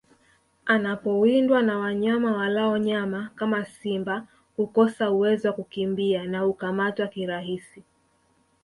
[0.65, 4.27] Anapowindwa na wanyama walao nyama kama simba
[4.57, 7.83] hukosa uwezo wa kukimbia na hukamatwa kirahisi